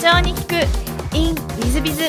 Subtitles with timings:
[0.00, 0.54] 長に聞く
[1.14, 2.04] in ウィズビズ。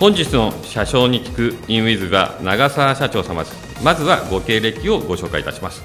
[0.00, 3.84] 本日の社長に聞くインウィズが長澤社長様です。
[3.84, 5.82] まずはご経歴をご紹介いたします。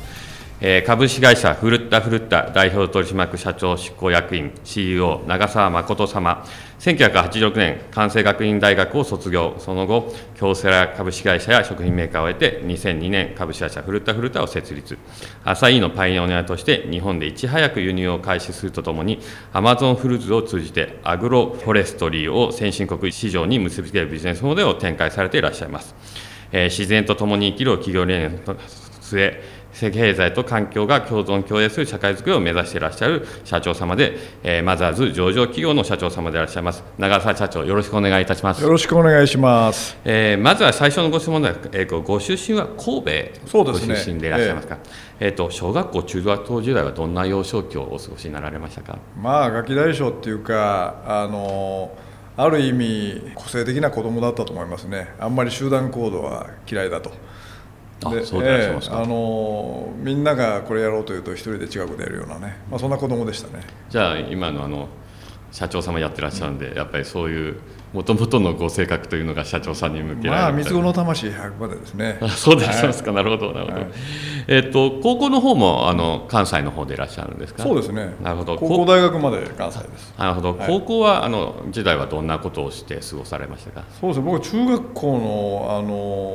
[0.85, 6.45] 株式会社ふるったふるった代表取締役社長執行役員 CEO 長澤誠様。
[6.79, 9.55] 1986年関西学院大学を卒業。
[9.59, 14.97] その後京セラ株式会社や食品メーカーを経て2002年株式会社ふるったふるったを設立。
[15.45, 19.21] アサイーのパイオニアとして日本でいち早く輸入を開始するとともに
[19.53, 25.95] アマゾンフルーツを通じてアグロフォレストリーを先進国市場に結びつけるビジネスモデルを展開されていらっしゃいます。
[26.51, 28.57] えー自然と共に生きる企業理念の
[29.01, 29.41] 末
[29.73, 36.83] 経済と環境が共存共栄する社会づくりを目指していらっしゃる社長様で、えーマザーズ上場企業の社長様でいらっしゃいます。
[36.97, 38.61] 長澤社長よろしくお願いいたします。
[38.63, 39.97] よろしくお願いします。
[40.03, 42.01] えーまずは最初のご質問では、えー。
[42.01, 43.03] ご出身は神
[43.51, 44.77] 戸ご出身でいらっしゃいますか、
[45.19, 48.97] えーと小学校中学校時代はどんな幼少期をお過ごしになられましたか？
[49.21, 51.91] まあガキ大将っていうかあの
[52.37, 55.13] ある意味個性的な子供だったと思いますね。
[55.19, 57.11] あんまり集団行動は嫌いだと。
[58.03, 63.63] あそうでええあのみんながこれやろうというと一人で近くでやるようなね、まあそんな子供でしたね。
[63.89, 64.87] じゃあ今のあの
[65.51, 67.55] 社長様やってらっしゃるんで、やっぱりそういう
[67.93, 72.19] もともとのご性格というのが社長さんに向けられるまあ三つ子の魂100までですね。
[72.21, 73.87] あ そうでいらっしゃいますか、なるほどなるほど、はい
[74.47, 77.63] えっと高校の方もあの関西の方でいらっしゃるんですか？
[77.63, 78.15] そうですね。
[78.21, 78.57] なるほど。
[78.57, 80.13] 高校大学まで関西です。
[80.17, 80.67] なるほど、はい。
[80.67, 83.83] 高校はあの時代はどんなことをして過ごされましたか？
[83.99, 84.25] そうですね。
[84.25, 85.93] 僕は中学校のあの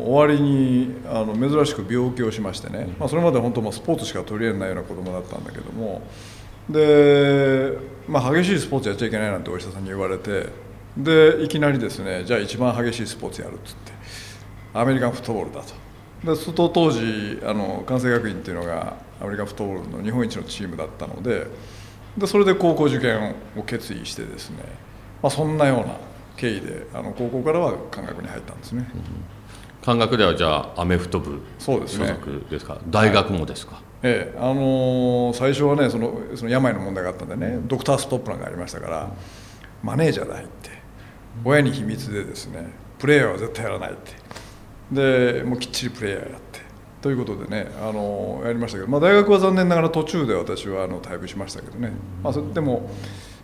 [0.08, 2.88] 終わりにあの珍しく病気をしましてね。
[2.98, 6.02] まあそれまで本当まあスポーツしか取り入れないような子供だったんだけども、
[6.70, 7.76] で、
[8.08, 10.48] まあ激しいスポーツやっちゃいけないなんてお医者さんに言われて、
[10.96, 13.92] でいきなりですね、じゃあ一番激しいスポーツやるっつって、
[14.74, 15.74] アメリカンフットボールだと。
[16.24, 21.46] でそと当時あの関西学院っていうのがアメリカンフットボールの日本一のチームだったので
[22.16, 24.58] でそれで高校受験を決意してですね、
[25.22, 25.96] まあ、そんなような
[26.36, 28.88] 経緯であの高校からは関学に入ったんですね、
[29.82, 32.06] 感覚ではじゃあアメフト部所そうですね。
[32.06, 32.78] 属ですか？
[32.88, 39.10] 大学もですか、ええあのー最初はねそのその病の問題があったんでねドクターストップなんかありましたから
[39.82, 40.70] マネージャーで入って
[41.44, 42.66] 親に秘密でですね
[42.98, 44.12] プレーヤーは絶対やらないって。
[44.92, 46.60] でもうきっちりプレーヤーやって。
[47.00, 51.92] ということでね、あのーやりましたけど、まあ、大学は残念ながら途中で私はあの退部しましたけどね、
[52.22, 52.88] まあ、それでも、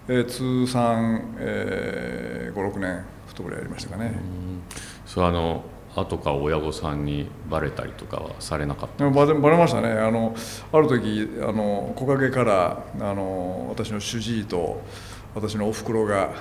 [0.09, 4.15] えー通算、えー、56年フットボールやりましたかね。
[5.04, 5.65] それあの
[5.97, 9.91] 後から親御さんにバレたりとかはされなかったバレましたね。
[9.91, 10.34] あの
[10.73, 14.83] ある時あの木陰からあの私の主治医と
[15.34, 16.33] 私のおふくろが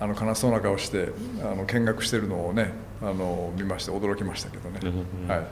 [0.00, 1.08] あの悲しそうな顔して
[1.42, 2.72] あの見学してるのをね
[3.02, 4.80] あの見まして驚きましたけどね、
[5.28, 5.46] はい、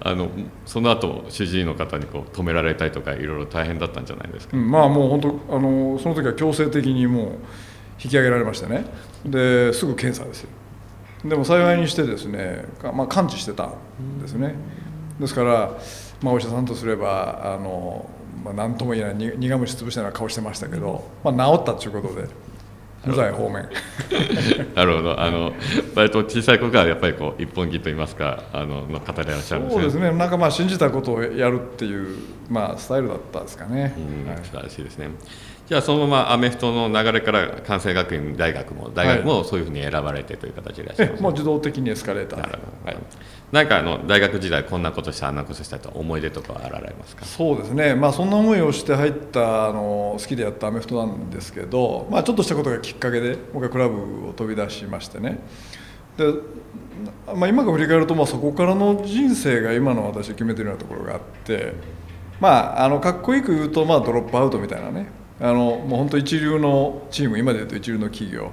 [0.00, 0.28] あの
[0.66, 7.26] その後主治医の方にこう止められたりとかいろいろ大変だったんじゃないですか、うんまあもう本当あのその時は強制的にもう
[8.02, 8.84] 引き上げられましてね。
[9.24, 10.48] ですぐ検査ですよ
[11.24, 14.54] でも幸いにしてですね、かまあ、完治してたんですね。
[15.20, 15.78] ですから、
[16.22, 18.08] まあ、お医者さんとすればあの、
[18.44, 22.28] まあ、何とも言えないに苦虫潰したような顔してましたけど、まあ、治ったということで
[23.04, 23.68] 無罪方面
[24.74, 25.20] なるほど。
[25.20, 25.52] あの
[25.94, 29.82] 割と小さい子がやっぱりこう一本気と言いますかあのの方でいらっしゃるんですね。
[29.82, 30.16] そうですね。
[30.16, 32.16] なんかまあ信じたことをやるっていう、
[32.48, 34.38] まあ、スタイルだったですかね、うんはい。
[34.44, 35.10] 素晴らしいですね。
[35.68, 42.96] じゃあそのままアメフトの流れから関西学院大学も大学もそういうふうに選ばれてという形でいらっしゃいます、えもう自動的にエスカレーターなるほど、はい、
[43.52, 47.24] なんかあの大学時代こんなことしたあんなことしたと思い出とかはあられますか？
[47.24, 55.38] そうですね、まあ、そんな思いをして入ったあの好きでやったアメフトなんですけど、まあ、ちょっとしたことがきっかけで僕はクラブを飛び出しましてね。
[56.16, 56.26] で、
[57.34, 61.72] まあ、今から振り返ると、まあ、そこからの人生が今の私を決めてるようなところがあって、
[62.40, 68.52] まあ、あのかっこよく言うと、まあ、ドロップアウトみたいなねあのもう本当一流のチーム今で言うと一流の企業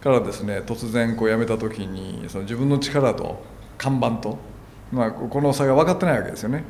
[0.00, 3.42] からですね突然こう辞めた時にその自分の力と
[3.76, 4.38] 看板と、
[4.92, 6.62] まあ、この差が分かってないわけですよね。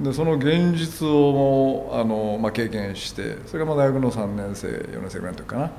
[0.00, 5.70] でその現実をもあの、まあ、経験してそれがまあ大学の3年生4年生ぐらいの時かな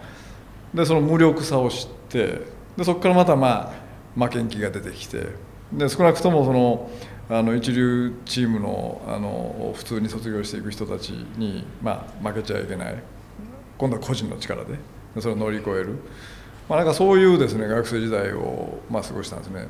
[0.73, 2.41] でその無力さを知って
[2.77, 3.73] でそこからまたま
[4.17, 5.29] あ負けん気が出てきて
[5.73, 6.89] で少なくともその
[7.27, 13.03] あの一流チームのあの普通に卒業していく人たちに、まあ、負けちゃいけない
[13.77, 14.73] 今度は個人の力で
[15.15, 15.97] でそれを乗り越える、
[16.69, 19.67] まあ、なんかそういうですね学生時代を、まあ、過ごしたんですね。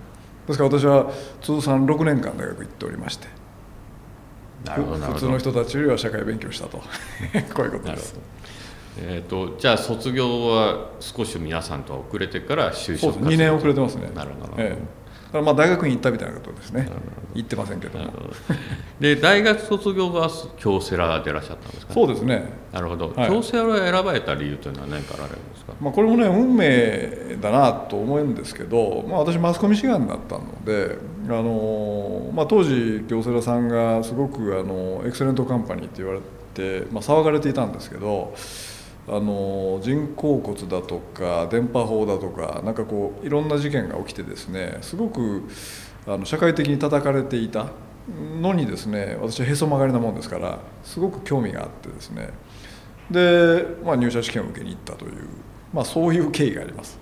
[0.47, 1.11] ですから私は
[1.41, 3.27] 通算6年間大学行っておりまして
[4.63, 6.77] 普通の人たちよりは社会勉強したと。
[7.53, 8.15] こういうことです。
[8.97, 13.25] えー、とじゃあ卒業は少し皆さんとは遅れてから就職そうです。
[13.35, 14.09] 2年遅れてますね。
[14.15, 15.04] なるほど、ええ
[15.41, 16.89] まあ大学院行ったみたいなことですね。
[17.33, 18.05] 行ってませんけども。
[18.99, 22.65] で大学卒業が京セラでいらっしゃったんですか、ね、そうですね。
[22.71, 30.97] なるほど、はい、京セラを選ばれた理由というのは何かあられるんですか、まあ、これもね運命だなと思うんですけど、まあ、私マスコミ志願だったので
[31.27, 36.19] あの、まあ、当時京セラさんがすごくあのエクセレントカンパニーって言われ
[36.53, 38.33] て、まあ、騒がれていたんですけど
[39.07, 45.43] あの人工骨だとか電波法だとかなんかこういろんな事件が起きてですねすごく
[46.07, 47.67] あの社会的に叩かれていた
[48.41, 52.29] のにですね私はへそ曲がりなもんですからすごく興味があってですね。
[53.11, 55.27] で、まあ、入社試験を受けに行ったという、
[55.71, 56.99] まあ、そういう経緯があります。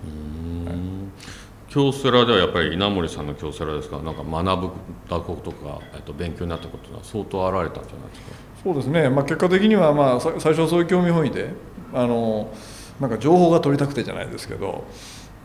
[1.70, 3.96] 京セラではやっぱり稲森さんの京セラですか？
[3.98, 4.74] らなんか学ぶ
[5.10, 8.28] たことか、えっと、勉強になったことは相当あられたんじゃないですか？
[8.64, 11.50] そうですね、まあ、結果的には、まあ、最初はそういう興味本位で
[11.94, 12.54] あの
[13.00, 14.86] なんか情報が取りたくてじゃないですけど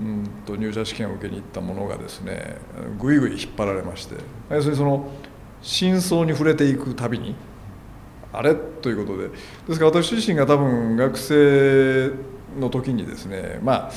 [0.00, 2.56] うんと入社試験を受けに行ったものがですね
[2.98, 4.14] ぐいぐい引っ張られまして
[4.50, 5.10] 要するにその
[5.60, 7.34] 真相に触れていくたびに
[8.32, 8.54] あれ？
[8.54, 9.34] ということでで
[9.72, 12.12] すから私自身が多分学生
[12.58, 13.92] の時にですねまあ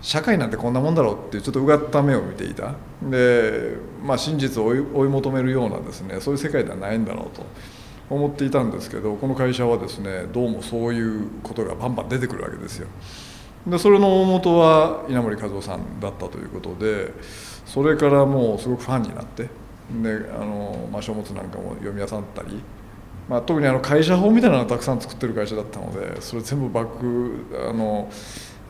[0.00, 2.74] 社会なんてこんなもんだろうっていうちょっとうがった目を見ていた。
[3.02, 7.44] で、まあ、真実を追い追い求めるようなですねそういう世界ではないんだろうと。
[8.10, 12.88] 思っていたんですけどこの会社はですねどうもそういうことがバンバン出てくるわけですよ。
[13.66, 17.12] でそれの大元は稲森和夫さんだったということで
[17.66, 19.42] それからもうすごくファンになって
[20.02, 22.60] であの、まあ、書物なんかも読み漁ったり、
[23.28, 28.08] まあ、特にあの会社法みたいなのをたくさん作ってる会社だったのでそれ全部バックあの、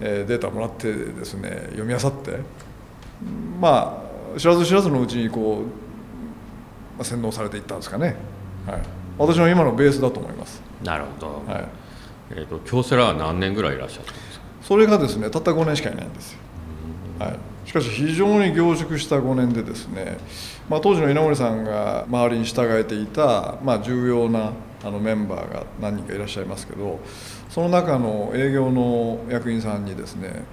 [0.01, 2.39] えー、データもらってですね読み漁って
[3.61, 4.05] ま
[4.35, 5.63] あ知らず知らずのうちにこう、
[6.97, 8.17] まあ、洗脳されていったんですかね。
[8.67, 10.63] はい私の今のベースだと思います。
[10.83, 11.69] なるほど、はい。
[12.31, 14.45] えーと、京セラは何年ぐらいいらっしゃったんですか？
[14.63, 16.39] それがですねたった5年しかいないんですよ、
[17.19, 20.19] はい、しかし非常に凝縮した5年でですね、
[20.69, 24.53] まあ、当時の稲森さんが周りに従えていた、まあ、重要な
[24.85, 27.01] あのメンバーが何人かいらっしゃいますけど
[27.49, 30.45] その中の営業の役員さんにですね、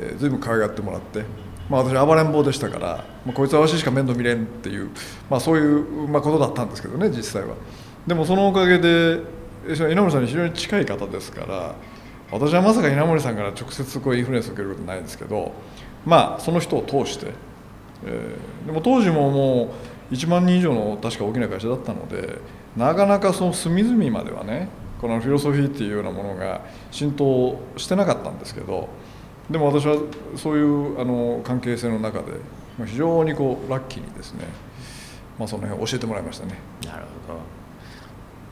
[0.00, 1.22] えー、随分可愛がってもらって
[1.70, 4.90] まあ、私暴れん坊でしたから、まあ、こいつはわししか面倒見れんっていう、
[5.30, 7.54] まあ、そういう、まあ、ことだったんですけどね実際は。
[8.06, 9.20] でもそのおかげで
[9.66, 11.74] 稲森さんに非常に近い方ですから
[12.32, 15.52] 私はまさか稲森さんから直接こうインフルエンスを受けることないですけど
[16.06, 17.32] まあその人を通して、
[18.04, 19.74] えー、でも当時もも
[20.10, 22.38] う1万人以上の確か大きな会社だったので
[22.76, 24.68] なかなかその隅々まではね
[25.00, 28.88] このフィロソフィーっていうようなものが浸透してなかったんですけど
[29.50, 29.96] でも私は
[30.36, 32.34] そういうあの関係性の中で
[32.86, 34.44] 非常にこうラッキーにですね、
[35.38, 36.54] まあ、その辺を教えてもらいましたね。
[36.86, 37.59] なるほど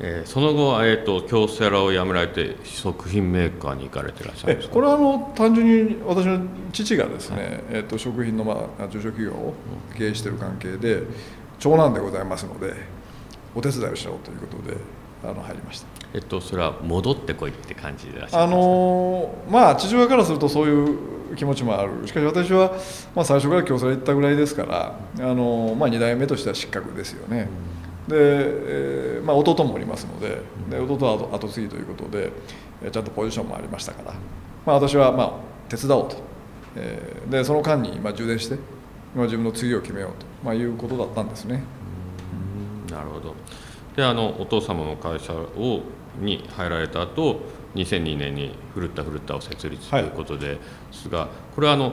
[0.00, 6.40] えー、その後、えーと、京セラを辞められて食品メーカーに行かれてらっしゃるこれはあの単純に私の
[6.72, 9.54] 父がですね、はい、えーと、食品の、まあ、中小企業を
[9.96, 11.02] 経営している関係で
[11.58, 12.74] 長男でございますので
[13.54, 14.76] お手伝いをしようということで
[15.24, 15.86] あの入りました。
[16.14, 22.72] えっと、それは戻ってこいって感じでいらっしゃるあのまあ父親からするとそういう気持ちもあるしかし私は、
[23.14, 27.48] まあ、最初から京セラ行ったぐらいですからあの、まあ、2代目としては失格ですよね。
[27.72, 30.40] うんで、えーまあ、弟もおりますので
[30.70, 32.32] で弟は後後継ぎということで
[32.90, 34.14] ちゃんとポジションもありましたから、
[34.66, 35.32] まあ、私はまあ
[35.68, 36.16] 手伝おうと、
[36.76, 38.56] えー、でその間にまあ充電して、
[39.14, 41.62] まあ、自分の次を決めようと、まあ、いうことだったんですね。
[42.90, 43.34] なるほど。
[43.96, 45.82] であのお父様の会社を
[46.20, 47.40] に入られた後
[47.74, 50.58] 2002年に「ふるったふるった」を設立ということで
[50.90, 51.92] すが、はい、これはあの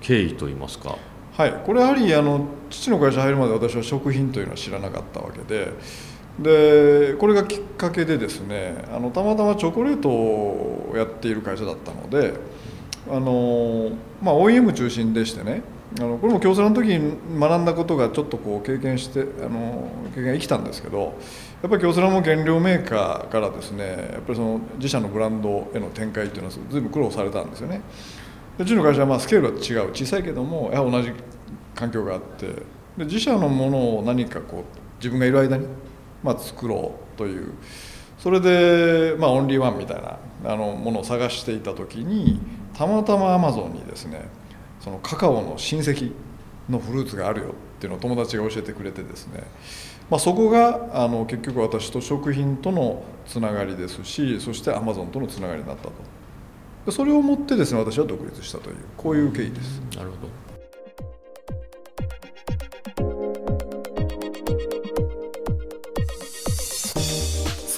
[0.00, 0.96] 経緯といいますか
[1.40, 5.72] はいこれやはりあの父の会社入るまで私は食品というのは知らなかったわけで
[6.38, 12.34] でこれがきっかけでですねあのたまたまチョコレートをやっている会社だったので
[13.08, 15.62] あの、まあ、OEM 中心でしてね
[15.98, 21.18] あのこれも京セラの時に学んだことがちょっとこう経験してあの経験が生きたんですけど
[21.62, 27.80] やっぱり京セラも原料メーカーからですねやっぱりその自社のブランドへの展開っていうのは随分苦労されたんですよね。
[28.60, 29.90] うちの会社はまあスケールは違う。
[29.94, 31.12] 小さいけどもや同じ
[31.74, 32.46] 環境があって。
[32.98, 34.64] で自社のものを何かこう
[34.98, 35.66] 自分がいる間に、
[36.22, 37.54] まあ、作ろうという。
[38.18, 42.38] それで、まあ、オンリーワンみたいなあのものを探していた時に
[42.74, 44.28] たまたまアマゾンにですね
[44.80, 46.12] そのカカオの親戚
[46.68, 49.42] のフルーツがあるよっていうのを友達が教えてくれてですね、
[50.10, 56.19] まあ、そこがあの結局私と食品とのつながりですしそしてアマゾンとのつながりになったと。
[56.88, 59.80] それをもってですね私は独立したというこういう経緯です。
[59.96, 60.40] なるほど。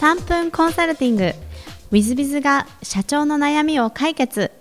[0.02, 1.34] 3分コンサルティング。
[1.90, 4.51] w i z b i が社長の悩みを解決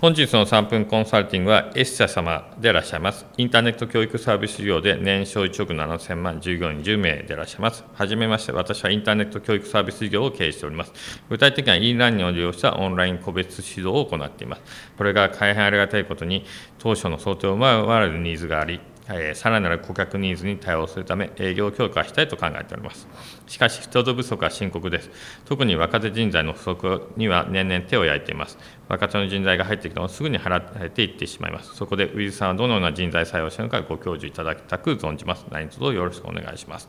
[0.00, 3.26] 本日の3分コンサルティングはエッ社様でいらっしゃいます。
[3.36, 7.84] インターネット教育サービス業で年商1億7000万従業員10名でいらっしゃいます。
[7.92, 10.92] はじめまして、私はインターネット教育サービス事業を経営しております。
[11.28, 14.62] 具体的には e ラーニングを利用したオンライン個別指導を行っています。
[14.96, 16.46] これが大変ありがたいことに、
[16.78, 18.80] 当初の想定を上回るニーズがあり、
[19.12, 23.08] えー、さらなる顧客ニーズに対応するため営業強化したいと考えております。
[23.46, 25.10] しかし、人手不足は深刻です。
[25.44, 28.58] 特に若手人材の不足には年々手を焼いています。
[28.88, 31.74] 若手の人材が入ってきてもすぐに払っていってしまいます。
[31.74, 35.46] そこで、ウィズさんはどのような人材採用してるのかご教授いただきたく存じます。
[35.50, 36.88] 何卒よろしくお願いします。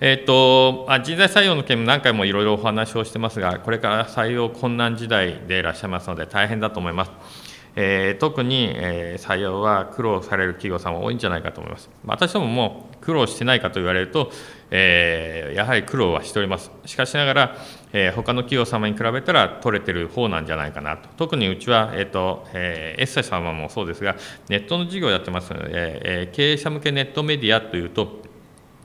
[0.00, 7.45] えーとあ、人材採用の件も何回もいろいろお話をしてますが、これから採用困難時代でいらっしゃいますので、大変だと思います。
[7.78, 11.90] えー、特に、えー、採用は苦労される企業さんは多いんじゃないかと思います。
[12.06, 14.32] 私どもも苦労してないかと言われると、
[14.70, 16.70] えー、やはり苦労はしております。
[16.86, 17.56] しかしながら、
[17.92, 21.08] えー、他の企業様に比べたら取れてる方なんじゃないかなと。
[21.18, 24.16] 特にうちは、えーとえー、エッサ様もそうですが、
[24.48, 28.22] ネットの事業をやってますので、えー、経営者向けネットメディアというと、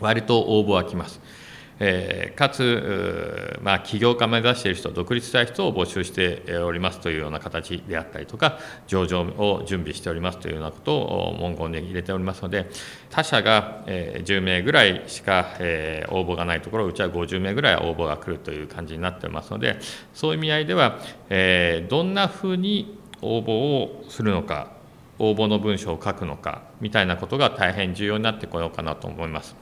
[0.01, 1.21] 割と応募は来ます。
[1.83, 12.69] えー、かつ、まあ、起業家目指している人、独立したい人を募集しておりますというような形であったりとか、上場を準備しておりますというようなことを文言で入れておりますので、
[13.09, 19.79] 他社が、えー、10名ぐらいしか、えー、応募がないところ、うちは50名ぐらい応募が来るという感じになっておりますので、
[20.13, 24.79] そういう意味合いでは、えー、どんなふうに応募をするのか、
[25.17, 29.55] 応募の文章を書くのかみたいなことが大変重要になってこようかなと思います。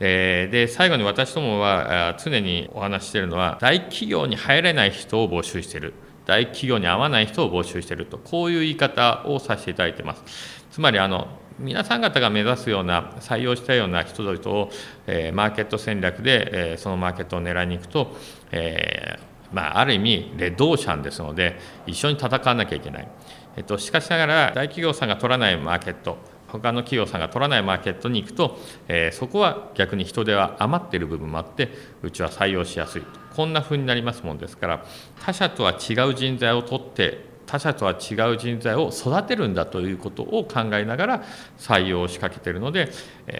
[0.00, 5.94] えで最後に私どもは常にお話しているのは大企業に入れない人を募集している。
[6.26, 8.18] 大企業に合わない人を募集していると。
[8.18, 10.66] こういう言い方をさせていただいています。
[10.70, 14.70] つまりあの皆さん方が目指すような採用したような人々を、
[15.06, 18.14] えー、マーケット戦略で、えー、そのマーケットを狙いに行くと、
[18.52, 23.08] えー、まあ、ある意味レッドオーシャンですので一緒に戦わなきゃいけない、
[23.56, 31.70] えっと、しかしながら大企業さんが取らないマーケット他の企業さんが取らないマーケットに行くと、えー、そこは逆に人手は余っている部分もあって
[32.02, 33.26] うちは採用しやすいと。
[33.36, 34.84] こんなふうになりますもんですから
[35.20, 41.24] 他社とは違う人材を取って他者とは違う人材を育てるんだということを考えながら
[41.58, 42.90] 採用を仕掛けているので、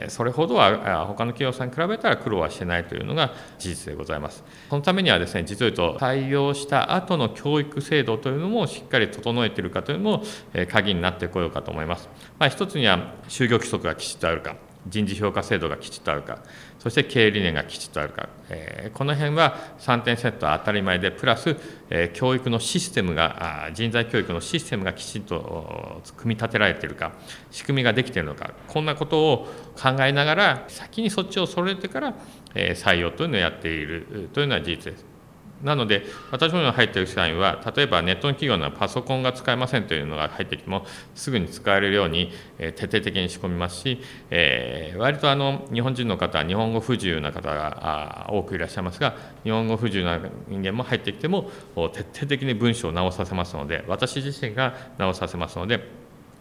[0.09, 4.45] それほどは他の企業さんに比べたら苦労はしてないというのが事実でございます。
[4.71, 10.23] そのためにはですね、実を言うと採用した後の教育制度というのもしっかり整えているかというのも
[10.71, 12.09] 鍵になってこようかと思います。
[12.39, 16.39] まあ、一つには就業規則がきちっとあるか、人事評価制度がきちっとあるか、
[16.79, 21.57] そして経営理念がきちっとあるか、え、この辺は3点セットは当たり前で、プラス、
[21.91, 27.13] え、教育のシステムが、人材教育のシステムがきちんと組み立てられているか、
[27.51, 32.15] 仕組みができているのか、こんなことを考えながら、先にそっちを揃えてから、
[32.55, 35.16] え、採用というのをやっているというのは事実です。
[35.63, 40.85] なので、私のように入っている社員は、例えばネットの企業のパソコンが使えませんというのが入ってきても、
[41.15, 51.51] すぐに使えるように、え徹底的に仕込みますし、えー、割とあの日本人の方、日本語不自由な方が多くいらっしゃいますが、日本語不自由な人間も入ってきても、
[51.93, 55.89] 徹底的に文章を直させますので、私自身が直させますので、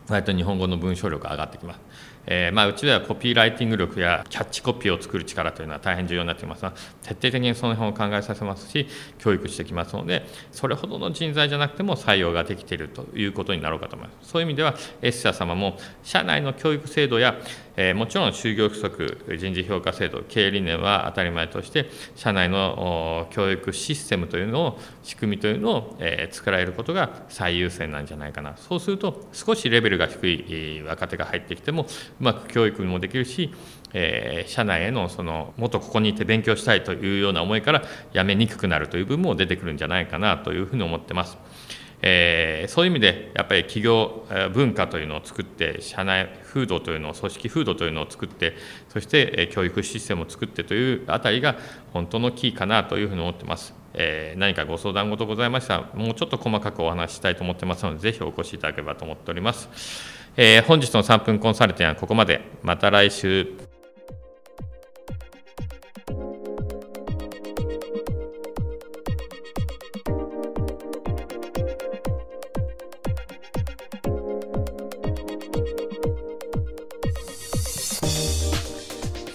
[0.10, 1.80] 割と日本語の文章力が上がってきます。
[2.28, 8.88] えー、まあ、うちではコピーライティング力やキャッチコピーを作る力というのは大変重要になってきますが徹底的にその辺を考えさせますし
[9.20, 14.30] 教育してきますのでそれほどの人材じゃなくても採用ができているということになろうかと思います。
[14.30, 17.36] そういう意味では S 社様も社内の教育制度や、
[17.78, 31.86] え、もちろん就業規則人事評価制度経営理念は当たり前として社内の教育システムというのを仕組みというのを、え、作られることが最優先なんじゃないかなそうすると少しレベルが低い若手が入ってきてもう
[32.20, 33.54] まく教育もできるし、
[33.94, 41.38] え、社内へのそのもっとここにいて勉強したいというような思いから辞めにくくなるという部分も出てくるんじゃないかなというふうに思ってます。
[42.08, 48.54] えー、そういう意味でやっぱり企業文化というのを作って社内風土というのを組織風土というのを作って
[48.90, 51.56] そして教育システムを作ってというあたりが
[51.94, 53.74] 本当のキーかなというふうに思ってます。
[53.96, 59.70] えー、何かご相談事ございましたらもうちょっと細かくお話ししたいと思ってますのでぜひお越しいただければと思っております。
[60.38, 62.42] えー、本日の3分コンサルティングはここまで。
[62.62, 63.65] また来週。